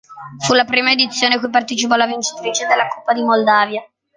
Fu 0.43 0.53
la 0.55 0.65
prima 0.65 0.89
edizione 0.89 1.37
cui 1.37 1.51
partecipò 1.51 1.95
la 1.95 2.07
vincitrice 2.07 2.65
della 2.65 2.87
Coppa 2.87 3.13
di 3.13 3.21
Moldavia. 3.21 3.87